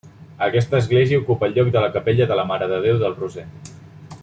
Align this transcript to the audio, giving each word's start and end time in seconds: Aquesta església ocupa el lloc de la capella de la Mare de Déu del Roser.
Aquesta 0.45 0.79
església 0.83 1.19
ocupa 1.23 1.49
el 1.49 1.53
lloc 1.57 1.69
de 1.77 1.85
la 1.85 1.91
capella 1.99 2.29
de 2.33 2.39
la 2.41 2.47
Mare 2.53 2.71
de 2.73 2.81
Déu 2.87 2.99
del 3.05 3.15
Roser. 3.23 3.49